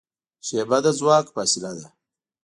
شیبه 0.47 0.77
د 0.83 0.85
ځواک 0.99 1.25
فاصله 1.35 1.71
ده. 1.79 1.85